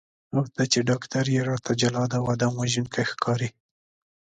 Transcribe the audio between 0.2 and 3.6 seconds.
او ته چې ډاکټر یې راته جلاد او آدم وژونکی ښکارې.